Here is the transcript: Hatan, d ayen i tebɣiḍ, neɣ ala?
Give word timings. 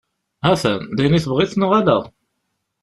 Hatan, 0.45 0.81
d 0.95 0.97
ayen 1.01 1.17
i 1.17 1.21
tebɣiḍ, 1.23 1.51
neɣ 1.55 1.71
ala? 1.79 1.97